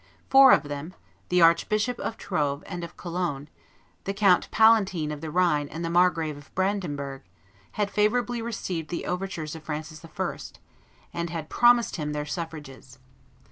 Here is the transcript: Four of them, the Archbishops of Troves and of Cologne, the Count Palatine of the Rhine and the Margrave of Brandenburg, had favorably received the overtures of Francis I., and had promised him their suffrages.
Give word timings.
Four 0.31 0.51
of 0.51 0.63
them, 0.63 0.95
the 1.29 1.43
Archbishops 1.43 1.99
of 1.99 2.17
Troves 2.17 2.63
and 2.65 2.83
of 2.83 2.97
Cologne, 2.97 3.49
the 4.05 4.15
Count 4.15 4.49
Palatine 4.49 5.11
of 5.11 5.21
the 5.21 5.29
Rhine 5.29 5.69
and 5.69 5.85
the 5.85 5.91
Margrave 5.91 6.35
of 6.35 6.55
Brandenburg, 6.55 7.21
had 7.73 7.91
favorably 7.91 8.41
received 8.41 8.89
the 8.89 9.05
overtures 9.05 9.53
of 9.53 9.61
Francis 9.61 10.03
I., 10.03 10.37
and 11.13 11.29
had 11.29 11.49
promised 11.49 11.97
him 11.97 12.13
their 12.13 12.25
suffrages. 12.25 12.97